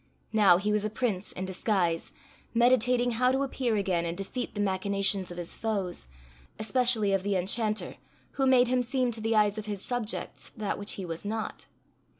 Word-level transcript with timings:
Now 0.33 0.57
he 0.57 0.71
was 0.71 0.83
a 0.83 0.89
prince 0.89 1.31
in 1.31 1.45
disguise, 1.45 2.11
meditating 2.55 3.11
how 3.11 3.31
to 3.31 3.43
appear 3.43 3.75
again 3.75 4.03
and 4.03 4.17
defeat 4.17 4.55
the 4.55 4.59
machinations 4.59 5.29
of 5.29 5.37
his 5.37 5.55
foes, 5.55 6.07
especially 6.57 7.13
of 7.13 7.21
the 7.21 7.35
enchanter 7.35 7.97
who 8.31 8.47
made 8.47 8.67
him 8.67 8.81
seem 8.81 9.11
to 9.11 9.21
the 9.21 9.35
eyes 9.35 9.59
of 9.59 9.67
his 9.67 9.79
subjects 9.83 10.51
that 10.57 10.79
which 10.79 10.93
he 10.93 11.05
was 11.05 11.23
not. 11.23 11.67